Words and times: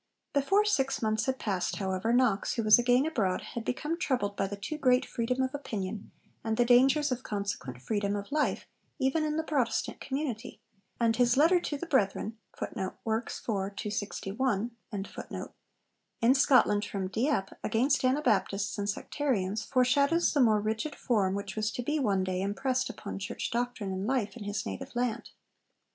Before 0.33 0.65
six 0.65 1.03
months 1.03 1.27
had 1.27 1.37
passed, 1.37 1.75
however, 1.75 2.11
Knox, 2.11 2.55
who 2.55 2.63
was 2.63 2.79
again 2.79 3.05
abroad, 3.05 3.41
had 3.53 3.63
become 3.63 3.99
troubled 3.99 4.35
by 4.35 4.47
the 4.47 4.55
too 4.55 4.79
great 4.79 5.05
freedom 5.05 5.43
of 5.43 5.53
opinion 5.53 6.09
and 6.43 6.57
the 6.57 6.65
dangers 6.65 7.11
of 7.11 7.21
consequent 7.21 7.83
freedom 7.83 8.15
of 8.15 8.31
life 8.31 8.65
even 8.97 9.23
in 9.23 9.37
the 9.37 9.43
Protestant 9.43 10.01
community, 10.01 10.59
and 10.99 11.15
his 11.17 11.37
letter 11.37 11.59
'To 11.59 11.77
the 11.77 11.85
Brethren' 11.85 12.35
in 12.59 12.91
Scotland 16.33 16.85
from 16.85 17.07
Dieppe, 17.07 17.49
against 17.63 18.03
Anabaptists 18.03 18.79
and 18.79 18.89
Sectarians, 18.89 19.63
foreshadows 19.65 20.33
the 20.33 20.41
more 20.41 20.59
rigid 20.59 20.95
form 20.95 21.35
which 21.35 21.55
was 21.55 21.69
to 21.71 21.83
be 21.83 21.99
one 21.99 22.23
day 22.23 22.41
impressed 22.41 22.89
upon 22.89 23.19
Church 23.19 23.51
doctrine 23.51 23.91
and 23.91 24.07
life 24.07 24.35
in 24.35 24.45
his 24.45 24.65
native 24.65 24.95
land. 24.95 25.29